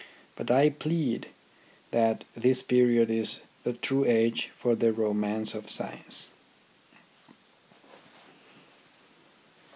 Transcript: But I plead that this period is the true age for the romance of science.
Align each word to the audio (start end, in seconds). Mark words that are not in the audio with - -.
But 0.35 0.49
I 0.49 0.71
plead 0.71 1.27
that 1.91 2.23
this 2.35 2.63
period 2.63 3.11
is 3.11 3.39
the 3.63 3.73
true 3.73 4.03
age 4.03 4.49
for 4.57 4.73
the 4.73 4.91
romance 4.91 5.53
of 5.53 5.69
science. 5.69 6.31